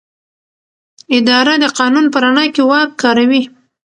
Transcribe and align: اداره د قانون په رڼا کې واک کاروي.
اداره 1.17 1.53
د 1.63 1.65
قانون 1.77 2.05
په 2.13 2.17
رڼا 2.23 2.45
کې 2.53 2.61
واک 2.69 2.89
کاروي. 3.01 3.41